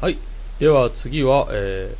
[0.00, 0.18] はい。
[0.60, 1.94] では次は、え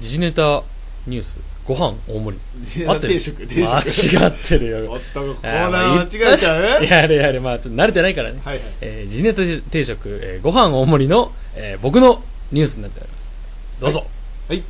[0.00, 0.62] ー、時事ネタ
[1.06, 1.36] ニュース、
[1.66, 2.38] ご飯大盛
[2.76, 2.86] り。
[2.86, 3.54] 合ってる定食定
[3.84, 4.92] 食間違ってるよ。
[4.92, 6.62] おっとコあーナー間違えちゃう？
[6.62, 8.40] はいやれやれ、まあちょっと慣れてないからね。
[8.44, 13.36] はいえー、時事ネタ定食、えー、ご飯大盛りの、えー、僕のニュースになっております。
[13.80, 14.06] どうぞ。
[14.48, 14.62] はい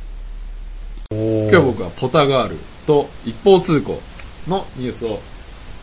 [1.11, 4.01] おー今日僕はポタガールと一方通行
[4.47, 5.19] のニュースを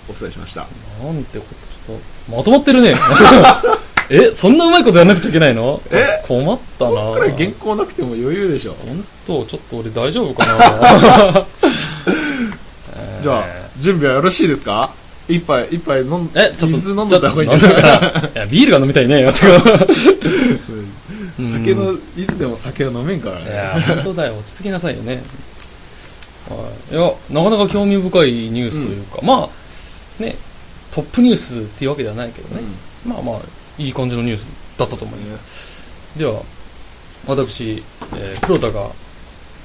[0.09, 0.67] お伝えしました
[1.03, 1.99] なんてこと、ちょっ
[2.29, 2.95] と、まとまってるね。
[4.11, 5.81] え、そんなうまいことやんなくちゃいけないの？
[5.91, 6.23] え？
[6.27, 10.59] 困ったなこれ原稿なくても余裕でしょ本当ちょっと俺大丈夫かな
[13.23, 13.45] じゃあ
[13.79, 14.91] 準備はよろしいですか？
[15.27, 18.31] 一杯一杯飲んえ、ちょっと、水飲んだ方がいい飲んだから。
[18.35, 19.25] いや、ビールが飲みたいね。
[21.41, 24.35] 酒のいつでも酒を飲めんからいねや、本当だよ。
[24.35, 25.23] 落ち着きなさいよね。
[26.51, 26.95] はい。
[26.95, 30.37] いや、なかなか興味深いニュースというか、まあ、ね、
[30.93, 32.61] トップニュースっていうわけではないけどね。
[33.07, 33.39] まあまあ、
[33.79, 34.47] いい感じのニュース
[34.79, 36.19] だったと思います。
[36.19, 36.43] では、
[37.27, 37.83] 私、
[38.17, 38.89] えー黒田が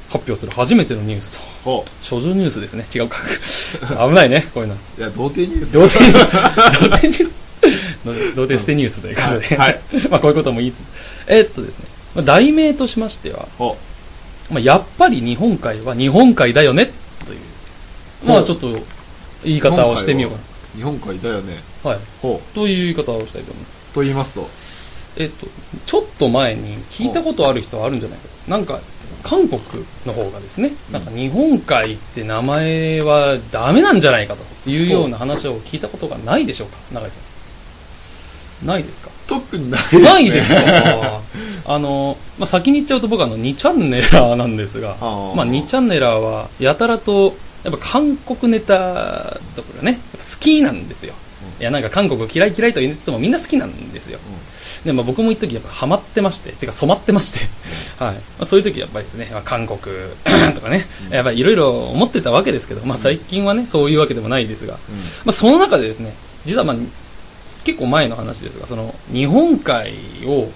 [0.10, 2.86] 発表する初めてのニュースと、ほ処女ニュースですね。
[2.94, 3.18] 違うか。
[4.08, 4.76] 危ないね、こういうの。
[4.76, 5.74] ういや童貞ニュース。
[5.74, 7.36] 童貞ニュース、童貞ニュース、
[8.36, 9.80] 童貞捨てニュースということで、はい。
[10.10, 10.80] まあこういうことも言いつつ、
[11.28, 13.78] えーっとですね、まあ題名としましては、ほ
[14.50, 16.92] まあ、やっぱり日本海は日本海だよね、
[17.28, 17.40] という、
[18.26, 18.80] まあちょっと
[19.44, 20.38] 言い方をしてみようか
[20.76, 21.62] う日本海だよね。
[21.84, 21.92] な。
[21.92, 22.00] はい。
[22.22, 23.79] ほという言い方をしたいと思います。
[23.92, 24.48] うと言いますと。
[25.18, 25.48] えっと、
[25.86, 28.20] ちょっと前に聞いたことある人はあるんじゃない？
[28.20, 28.52] かと。
[28.52, 28.80] なんか、
[29.24, 29.60] 韓国
[30.06, 37.18] の方がですね、なんか日本海って名前はダメなんじゃないかというような話を聞いたことがないでしょうか、永井さ
[38.64, 38.68] ん。
[38.68, 39.10] ないですか？
[39.28, 40.04] 特にないですね。
[40.04, 41.22] ないですか？
[41.74, 51.14] あの、まあ、先に言っちゃうと僕はあの2チャンネラーなんですが、まあ、2チャンネラーはやたらとやっぱ韓国ネタとかがね好きなんですよ、
[51.60, 54.20] いやなんか韓国嫌い嫌いと言いつつもみんな好きなんですよ、
[54.86, 58.16] でまあ、僕も一時やっぱハマってましててか染まってまして、はい。
[58.16, 59.80] まあ、そういう時やっぱりですね、まあ、韓国
[60.56, 64.74] とかね、やっぱりいろいろ思ってたわけですけど、まあ、最近はねそういうわけでもないですが、
[65.26, 66.14] まあ、その中でですね
[66.46, 66.76] 実はまあ
[67.66, 69.92] 結構前の話ですがその日本海
[70.26, 70.50] を、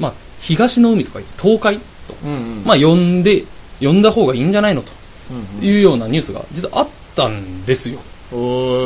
[0.00, 2.64] まあ、東の海とか東海と、うんうん。
[2.64, 3.44] まあ、呼んで
[3.80, 4.90] 呼んだ方がいいんじゃないのと
[5.30, 5.64] うんうん。
[5.64, 8.00] いうようなニュースが実はあったんですよ。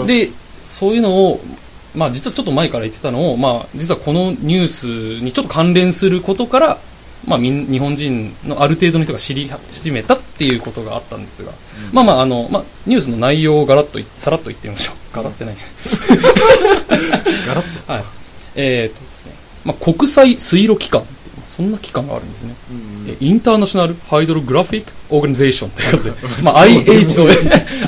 [0.06, 0.30] で
[0.68, 1.40] そういうのを
[1.94, 6.78] まあ実はちょっと前から言ってたのをまあ実はこのニュースにちょっと関連することから
[7.26, 11.52] まあ、みん日本人のある程度の人が知り始めたっていうことがあったんですが、
[11.92, 15.16] まあまああの、まあ、ニュースの内容をガラッといさらっと言ってみましょう。
[15.16, 15.56] ガラってない。
[17.46, 17.92] ガラッと。
[17.92, 18.04] はい。
[18.54, 19.32] えーっとですね、
[19.64, 21.02] まあ、国際水路機関
[21.58, 22.54] そんな機関があるんですね。
[23.08, 26.12] えインターナショナルハイドログラフィックオーガニゼーションということで、
[26.44, 27.28] まあ、IHO、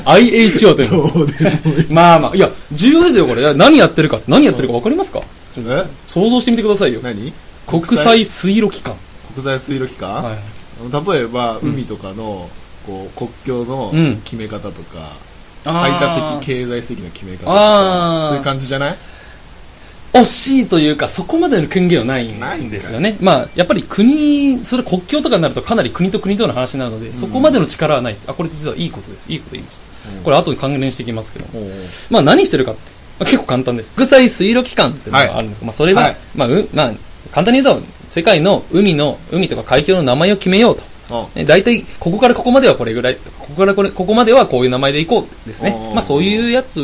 [0.05, 0.85] IHO とい。
[0.85, 3.53] うまあまあ、いや、重要ですよ、これ。
[3.53, 5.21] 何やってるか、何やってるか分かりますか？
[5.57, 5.85] え？
[6.07, 6.99] 想像してみてくださいよ。
[7.01, 7.31] 何？
[7.67, 8.95] 国際水路機関。
[9.33, 11.13] 国際水路機関、はい。
[11.13, 12.49] 例えば海とかの、
[12.85, 14.21] こう国境のうん。
[14.25, 15.13] 決め方とか、
[15.63, 18.95] あ排ー他的経済的な決め方とかそういう感じじゃない？
[20.13, 23.17] 惜しいというか、そこまでの権限はないんですよね。
[23.21, 28.17] まあ、やっぱり国、それ国境とかになるとかなり国と国との話になるので、そこまでの力はない。
[28.27, 29.31] あ、これ実はいいことです。
[29.31, 29.83] いいこと言いました。
[29.85, 29.91] うん
[30.23, 31.67] これ後に関連していきますけども。
[32.09, 32.81] まあ何してるかって、
[33.19, 33.91] まあ、結構簡単です。
[33.91, 36.91] 国際水路機関っていうのがあるんですが、まあそれは、はいまあ、う、まあ、
[37.31, 40.83] 簡単に言うと、世界の海の、海とか海峡の名前を決めようと。
[41.35, 46.81] ね大体、ここからここまではこれぐらい、ここからこれ、ここまではこういう名前でいこうですねまあそういうやつ、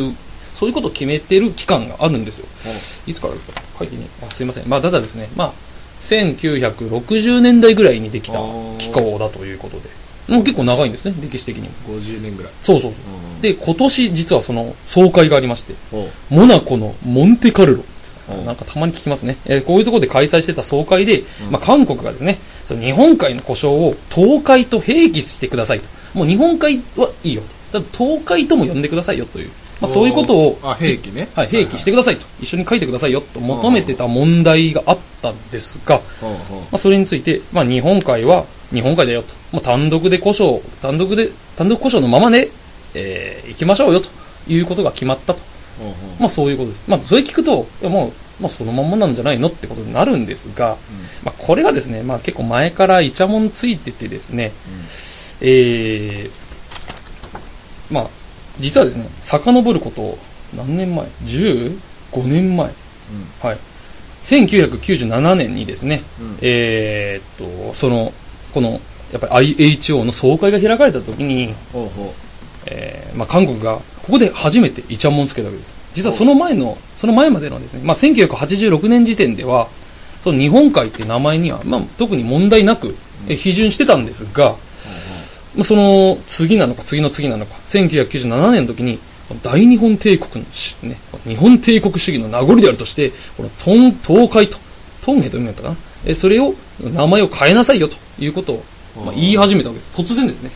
[0.58, 2.46] そういうことを決めてる機関があるんですよ。
[3.06, 3.62] いつからですか？
[3.80, 4.04] 書いてね。
[4.28, 4.68] あ、すいません。
[4.68, 5.52] まあただですね、まあ、
[6.02, 8.40] 1960年代ぐらいにできた
[8.80, 9.90] 機構だということで。
[10.34, 12.00] もう結構長いんですね、歴史的にも。
[12.00, 12.98] 50年ぐらいそうそうそ
[13.40, 13.42] う。
[13.42, 15.74] で、今年実はその総会がありまして、
[16.30, 17.84] モナコのモンテカルロ。
[17.84, 17.88] うん
[18.46, 19.38] なんかたまに聞きますね。
[19.46, 25.88] えーこういうところで開催してた総会で、まあ、韓国がですね、その日本海の故障を東海と併記してくださいと。
[26.14, 27.42] もう日本海はいいよ
[27.72, 27.80] と。
[27.80, 29.50] ただ東海とも呼んでくださいよという。
[29.80, 32.26] まあ、そういうことを、あ兵器ねはい、併記してくださいと。
[32.42, 36.30] 一緒に書いてくださいよと求めてた問題があったんですが、ま
[36.74, 39.34] あ、それについて、まあ、日本海は日本海だよと。
[39.52, 42.50] もう単独で故障、単独で、単独故障のままで、
[42.96, 44.10] えー行きましょうよと
[44.48, 45.40] いうことが決まったと。
[46.20, 46.90] まあそういうことです。
[46.90, 50.78] まあそれ聞くと、いやもう、まあそのままなんじゃないのってことになるんですが、
[51.24, 54.52] まあこれがですね、まあ結構前からイチャモンついててですね、
[55.42, 58.10] えー、まあ
[58.60, 60.18] 実はですね、遡ること
[60.56, 61.78] 何年前 ?15
[62.26, 62.68] 年前。
[63.42, 63.58] はい。
[64.24, 68.12] 1997年にですね、うんえーっと、その、
[68.54, 68.80] この、
[69.12, 71.90] やっぱり IHO の総会が開かれた時に、おうおう
[72.70, 79.68] えーまあ、韓国がここで初めてイチャモンつけたわけです実はその前のその前までのですね、まあ、1986年時点では
[80.24, 82.96] その日本海って名前には、まあ、特に問題なく、
[83.30, 84.56] え批准してたんですが、
[85.58, 89.00] まあ、その次なのか次の次なのか、1997年の時に、
[89.44, 90.96] 大日本帝国のし、ね、
[91.26, 94.58] 日本帝国主義の名残であるとして、このトン東海と、
[95.04, 95.76] トンヘと読みだったかな、
[96.06, 98.64] えそれを、名前を変えなさいよということを、
[99.04, 99.92] まあ、言い始めたわけです。
[99.96, 100.52] 突然ですね。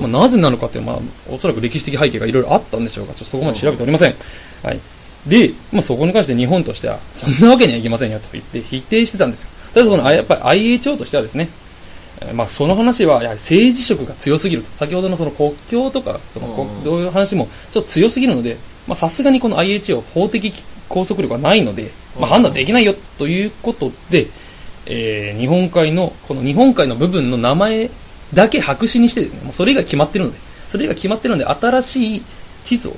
[0.00, 0.98] まあ、なぜなのかって、まあ、
[1.28, 4.14] おそらく歴史的背景がいろいろあったんでしょうが、ちょっとそこまで調べておりません。
[4.62, 4.80] はい。
[5.26, 9.48] で、まあ、そこに関して日本としては、そんなわけにはいきませんよと言って否定してたんですよ。
[9.74, 10.40] ただその、あやっぱり
[10.78, 11.65] IHO としてはですね、えー
[12.34, 14.70] まあ、その話は、やはり政治色が強すぎると。
[14.70, 20.52] 先ほどのその国境とか、そのこうんどういう話もちょっと強すぎるので、まあ、さすがにこの IHO 法的
[20.88, 24.28] 拘束力がないので、まあ、うん判断できないよということで、
[24.86, 27.90] えー日本海の、この日本海の部分の名前
[28.32, 30.38] だけ白紙にしてですね、もうそれが決まってるので、
[30.68, 32.22] それが決まってるので、新しい
[32.64, 32.96] 地図を、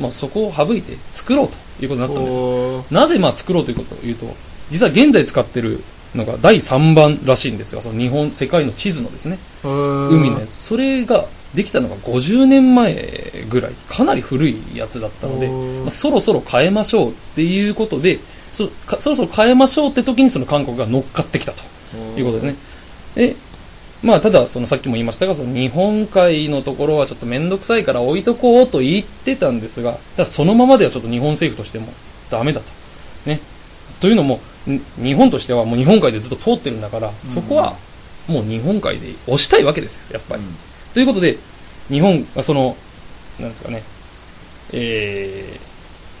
[0.00, 2.30] まあ、そこを省いて作ろうということになったんで
[2.82, 4.26] すなぜまあ作ろうということを言うと、
[4.70, 5.82] 実は現在使ってる
[6.16, 10.54] のが第3番らしいんですが、その日本、世界の地図のですね、海海のやつ。
[10.54, 12.94] それができたのが50年前
[13.48, 18.18] ぐらい、かなり古いやつだったので、まあ、そろそろ変えましょうっていうことで、
[18.52, 21.62] そかそろそろ変えましょうって時にその韓国が乗っかってきたと
[22.18, 22.56] いうことですね。
[23.14, 23.36] で、
[24.02, 31.92] まあ、ただ、そのさっきも言いましたが、その日本海のところはちょっとめんどくさいから置いとこうと言ってたんですが、ただそのままではちょっと日本政府としても
[32.30, 32.66] ダメだと。
[33.28, 33.40] ね。
[34.00, 34.40] というのも、ん
[35.02, 37.76] 日本としてはもう日本海でずっと通ってるんだから、そこは
[38.28, 40.42] もう日本海で押したいわけですよ、やっぱり。
[40.94, 41.38] ということで、
[41.88, 42.76] 日本、あその、
[43.38, 43.82] なんですかね、
[44.72, 45.58] え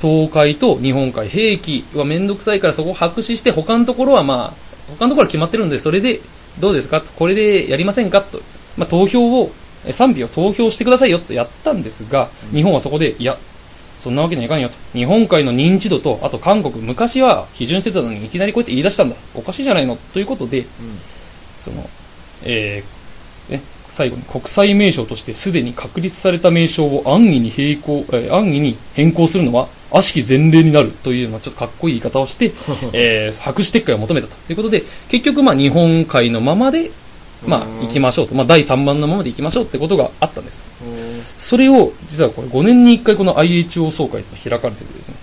[0.00, 6.20] 東海と日本海、兵器はめんどくさいからそこを白紙して、他のところはまあ、他のところは決まってるんで、それで
[6.60, 7.00] どうですか？
[7.00, 8.20] とこれでやりませんか？
[8.22, 8.40] と、
[8.76, 9.50] まあ、投票を、
[9.84, 13.36] え賛否を投票してくださいよとやったんですが、日本はそこで、いや、
[13.98, 14.74] そんなわけにはいかんよと。
[14.92, 19.16] 日本海の認知度と、あと韓国、昔は批准してたのにいきなりこうやって言い出したんだ。
[19.34, 20.64] おかしいじゃないのということで、
[21.60, 21.88] その、
[22.44, 32.52] えーね、最後に国際名称としてすでに確立された名称を安易に並行、えー安易に変更するのは悪しき前例になるという、まあ、ちょっとかっこいい言い方をして、
[32.92, 36.90] えー白紙撤回を求めたということで、結局、まあ、日本海のままで、
[37.44, 38.34] まあ、行きましょうと。
[38.34, 40.58] まあ、第3番のままで行きましょうってことがあったんです。
[40.58, 40.64] よ。
[41.36, 45.14] それを、実はこれ5年に1回この IHO 総会って開かれててですね、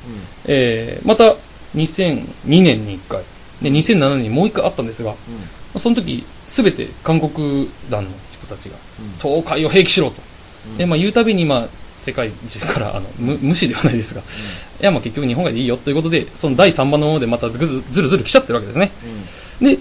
[0.45, 1.36] えーまた
[1.75, 3.21] 2002年に1回、
[3.62, 5.18] で、2007年にもう1回あったんですが、ま
[5.75, 8.75] あその時、すべて韓国団の人たちが、
[9.21, 10.21] 東海を併記しろと。
[10.77, 11.68] で、まあ、言うたびに、まあ、
[12.00, 14.24] 世界中から、あの、無無視ではないですが、い
[14.83, 17.68] や、まあ、結局日本海でいいよということで、その第3番のままでまたずる
[18.09, 18.92] ずる来ちゃってるわけですね。
[19.62, 19.80] で、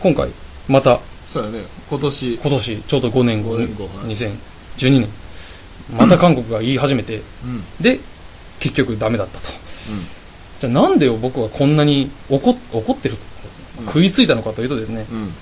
[0.00, 0.28] 今回、
[0.68, 1.00] また、
[1.34, 1.64] そうやね。
[1.90, 2.34] 今年。
[2.34, 4.14] 今年、ちょうど5年後、5年後はい。
[4.14, 5.08] 2012年、
[5.98, 7.82] また韓国が言い始めて、うん。
[7.82, 7.98] で、
[8.60, 9.50] 結局ダメだったと。
[10.60, 13.22] じゃあなんで僕はこんなに怒っ怒ってると、
[13.80, 13.86] うん。
[13.86, 15.32] 食いついたのかというとですね、うん。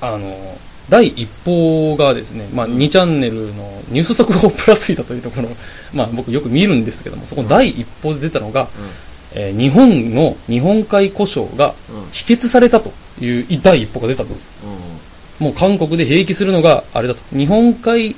[0.00, 0.58] あの、
[0.88, 5.48] 第一報がですね、まあ、2チャンネルのニュース速報プラスイータというところ、
[5.94, 8.68] まあ、僕よく見るんですけども、そこの第一報で出たのが、
[9.34, 12.08] えー日本の日本海故障がうん。
[12.10, 14.48] 否決されたという第一報が出たんですよ。
[15.38, 17.20] もう韓国で併記するのがあれだと。
[17.36, 18.14] 日本海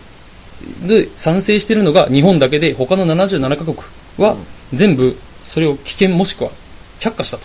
[0.87, 3.76] で賛成してるのが日本だけで、他の77カ国
[4.19, 4.37] は
[4.72, 5.16] 全部
[5.46, 6.50] それを危険もしくは
[7.00, 7.44] 却下したと。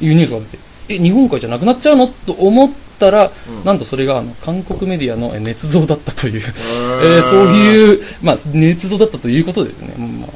[0.00, 0.58] いうニュースが出て、
[0.88, 2.08] え、日本海じゃなくなっちゃうの？
[2.08, 3.64] と思ったら、うん。
[3.64, 10.30] なんとそれがあの韓国メディアのえ捏造だったという、ええーそういう、まあ、捏造だったということでですね、まあ、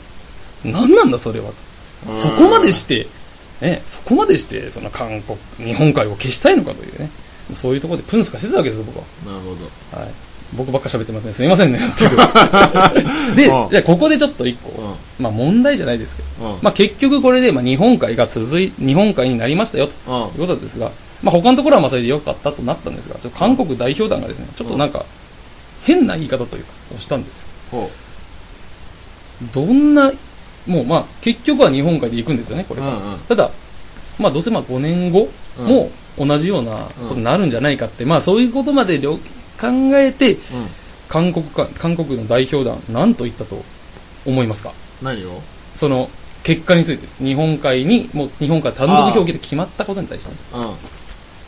[0.64, 1.50] 何なんだそれは。
[2.12, 3.08] そこまでして、
[3.60, 7.10] ね、そこまでして、その韓国、日本海を消したいのかというね、
[7.54, 9.04] そういうところでプンスカしてたわけですよ、僕は。
[9.32, 9.54] なるほ
[9.96, 10.00] ど。
[10.00, 10.10] はい。
[10.54, 11.32] 僕ばっか喋ってますね。
[11.32, 11.78] すみませんね。
[13.34, 13.76] で、じうん。
[13.76, 14.94] ゃあここでちょっと一個、うん。
[15.24, 16.58] まあ問題じゃないですけど、うん。
[16.62, 19.92] まあ結局これで、まあ日本海が続い、日本海になりましたよ、と。
[20.06, 20.42] うん。
[20.42, 20.90] いうことですが、
[21.22, 25.04] まあ他のところはまあそれで良かったとなったんですが、ちょっと韓国代表団がですね、ちょっとなんか、
[25.84, 27.42] 変な言い方というか、をしたんですよ。
[27.72, 27.90] ほ
[29.52, 30.12] どんな、
[30.66, 32.80] もうまあ結局は日本海で行くんですよね、これ。
[32.80, 32.96] から。
[32.96, 33.18] うんうん。
[33.20, 33.50] ただ、
[34.18, 35.28] まあどうせまあ5年後
[35.60, 35.66] うん。
[35.66, 39.18] も同じようなことになるんじゃないかって、まあそういうことまで了
[39.60, 40.38] 考えて、
[41.08, 43.62] 韓国か、韓国の代表団、何と言ったと
[44.24, 44.72] 思いますか？
[45.02, 45.42] 何を？
[45.74, 46.08] その
[46.42, 47.22] 結果についてです。
[47.22, 50.32] 日本海に、もう日本海単独表記で決まったことに対して、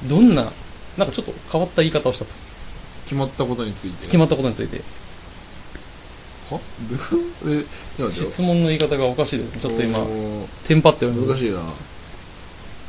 [0.05, 0.09] うん。
[0.09, 0.53] どんな、
[0.97, 2.33] なんかちょっと変わった言い方をしたと。
[3.05, 4.05] 決まったことについて。
[4.05, 4.83] 決まったことについて。
[6.55, 6.61] は？
[7.47, 7.65] え
[7.97, 8.31] ちょっと待ってよ。
[8.31, 9.61] 質問の言い方がおかしいです。
[9.61, 9.99] ちょっと今
[10.67, 11.61] テンパって難しいな。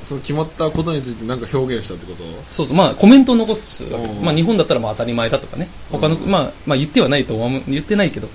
[0.03, 2.23] その決まったことについて何か表現したってこと？
[2.53, 3.83] そうそう、まあコメントを残す
[4.21, 5.67] まあ日本だったらまあ当たり前だとかね。
[5.91, 6.31] 他の、うん。
[6.31, 8.29] まあ、まあ言ってはないと思う、言ってないけど、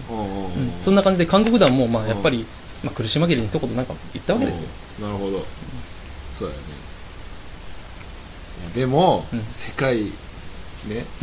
[0.82, 2.44] そんな感じで韓国団もまあやっぱり、
[2.82, 4.66] まあ苦し紛れに一言なんか言ったわけですよ。
[5.00, 5.04] うん。
[5.06, 5.44] なるほど。
[6.32, 6.60] そうやね。
[8.74, 9.42] でも、うん。
[9.50, 10.10] 世界ね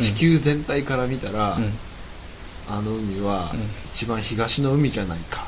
[0.00, 1.72] うん地球全体から見たら、うん
[2.68, 3.60] あの海はうん。
[3.92, 5.46] 一番東の海じゃないか、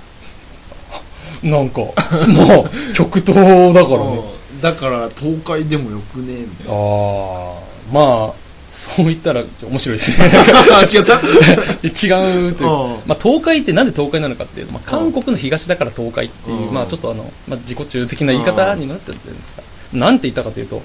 [1.42, 3.34] なんか、もう、 極東
[3.74, 4.20] だからね。
[4.54, 4.56] う。
[4.58, 6.32] んだから東海でもよくね？
[6.40, 7.54] みたいなああ、
[7.92, 8.32] まあ、
[8.70, 10.26] そう言ったら面白いですね。
[10.92, 11.20] 違った？
[11.84, 12.96] 違うといううん。
[13.06, 16.74] まあ、東海ってなんで東海なのかっていうと、まあ、韓国の東だから東海っていう、うん。
[16.74, 19.52] まあ、ちょっとあの、まあ、自己中的な言い方になってるんです
[19.92, 20.82] が、なんて言ったかというと、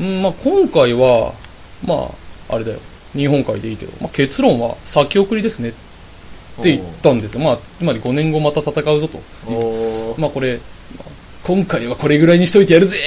[0.00, 1.32] うん、まあ、今回は、
[1.84, 2.08] ま
[2.48, 2.78] あ、あれだよ、
[3.14, 5.72] 日本海でいいけど、まあ、結論は先送りですねっ
[6.62, 7.40] て言ったんですよ。
[7.40, 9.20] まあ、つまり5年後また戦うぞと。
[10.18, 10.58] まあ、これ、
[10.96, 11.10] まあ
[11.42, 12.98] 今回はこれぐらいにしといてやるぜ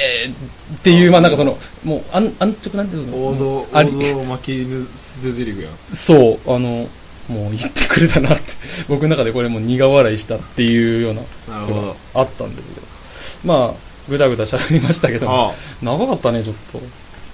[0.76, 3.28] っていう、まあ、なんかその、もう、安安直なんていうの？
[3.28, 3.92] 王道王あり。
[3.92, 5.96] 道負け犬捨て台詞やん。
[5.96, 6.88] そう、あの、
[7.28, 8.42] もう言ってくれたなって、
[8.88, 11.22] 僕の中でこれもう苦笑いしたっていうような
[11.60, 11.96] なるほど。
[12.14, 12.86] あったんですけど、
[13.44, 13.74] まあ、
[14.10, 15.52] ぐだぐだしゃべりましたけど、あ。
[15.80, 16.82] 長かったね、ちょっと。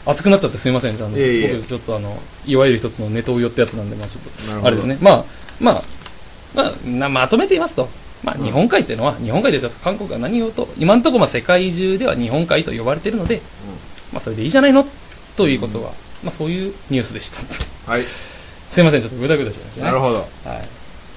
[0.06, 1.18] 熱くなっちゃってすいません、ちゃんと。
[1.18, 4.98] い僕ちょっとあの、いわゆる一つのネトウヨってやつなんで、まあちょっと、あれですね。
[5.00, 5.24] まあ、
[5.60, 5.82] まあ、
[6.54, 7.88] まあ、なまとめて言いますと、
[8.24, 9.70] まあうん日本海っていうのは、日本海ですよ。
[9.84, 13.40] 韓国が何をと、今のところまあ世界中では日本海と呼ばれているので、
[14.12, 14.84] まあそれでいいじゃないの？
[15.36, 15.92] ということは、
[16.22, 17.42] まあそういうニュースでした
[17.86, 17.90] と。
[17.90, 18.04] はい
[18.70, 19.86] すいません、ちょっとぐだぐだしましたね。
[19.88, 20.22] なるほどはい。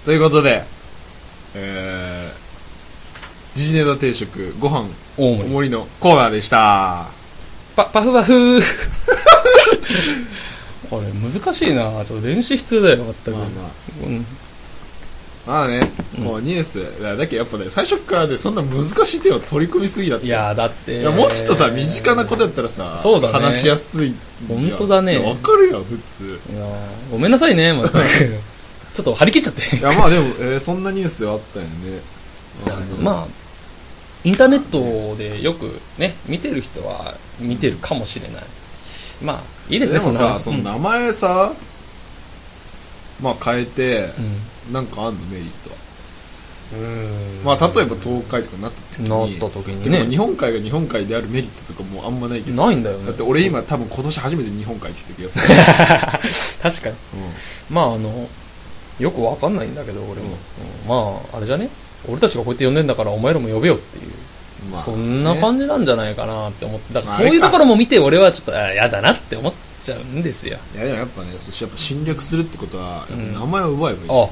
[0.05, 0.63] ということで
[1.55, 2.43] えー
[3.55, 4.89] 時事ネタ定食ご飯。
[5.15, 7.05] 大盛りのコーナーでした
[7.75, 8.61] パ、パフパフ
[10.89, 11.83] これ難しいな。
[12.05, 13.37] ちょっと練習必要だよ、全く。
[13.37, 14.05] まあまあ。
[14.05, 14.25] うん。
[15.45, 15.81] まあね、
[16.17, 16.23] うん。
[16.23, 17.01] もうニュース。
[17.01, 20.27] だだけどやっぱね最初からねそんな難しい手を取り組みすぎだって。
[20.27, 21.01] いやだって。
[21.01, 23.33] いやもうちょっとさ身近なことやったらさそうだね。
[23.33, 24.13] 話しやすい
[24.47, 25.17] 本当だね。
[25.17, 26.39] わかるよ普通。
[26.53, 26.65] いや
[27.11, 27.89] ごめんなさいね、全く。
[28.93, 29.75] ちょっと張り切っちゃって。
[29.77, 31.71] いやまあでも、えーそんなニュースあったよね。
[33.01, 33.42] まあ、
[34.23, 38.43] インターネットでよくね、見てる人は見てるかもしれない。
[39.21, 41.53] まあ、いいですね、でもさその名前さ、
[43.21, 44.09] まあ変えて
[44.67, 44.73] うん。
[44.73, 45.75] なんかあんのメリットは
[46.73, 53.05] うんまあ例えば東海とかなった時になった時にでもね日本海が日本海であるメリットとかもうあんまないけどないんだよね。
[53.07, 56.95] だって俺今多分今年初めて日本海って言った気がする、 確かに。
[57.69, 58.27] まああの、
[58.99, 60.29] よくわかんないんだけど、俺も。
[60.85, 61.69] うんまあ、あれじゃね？
[62.07, 64.05] 俺たちがこうやって呼んでんだからお前らも呼べよっていう。
[64.05, 66.93] うんまあそんなね感じなんじゃないかなって思って。
[66.93, 70.57] だからまあそういうところも見て俺はちょっと、あやだなって思っちゃうんですよ。
[70.75, 74.29] いやでもやっぱねそしてやっぱ侵略するってことはやっぱうん名前を奪えばいい、あ、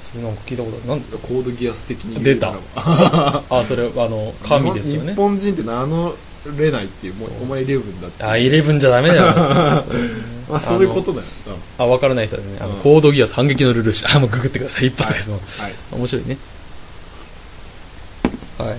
[0.00, 0.86] それなんか聞いたことある。
[0.88, 5.16] なんコードギアス的に出たあ あ、それ、あの、神ですよね日。
[5.16, 6.14] 本人って名乗
[6.56, 9.22] れないっていうもうそうお前イレブンだってあ、イレブンじゃダメだよ。
[10.48, 11.24] まあそういうことだよ
[11.76, 14.86] あ、わからない人はね、あの、うんコードギアス反撃のルールし、あ、もうググってください。
[14.86, 15.40] 一発ですもん。
[15.40, 16.38] はい面白いね。
[18.58, 18.78] はい。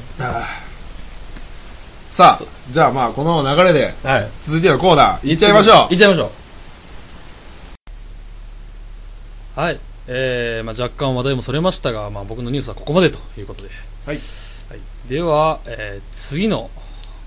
[2.09, 4.27] さあじゃあまあこの流れではい。
[4.41, 6.31] 続いてのコーナーいっちゃいましょういっちゃいましょ
[9.55, 9.59] う。
[9.59, 9.79] はい。
[10.07, 13.69] えー、まあ若干話題もそれましたが、まあ僕のニュースはここまでということで。
[14.05, 14.17] はい
[14.69, 15.09] はい。
[15.09, 16.69] では、えー、次の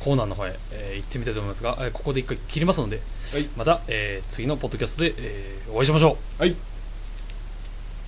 [0.01, 3.01] コーナーの方へ、えー行ってみたいと思いますが、えーここで一回切りますので、
[3.33, 6.43] はいまた、えー、次のポッドキャストで、えーお会いしましょう。
[6.43, 6.57] はい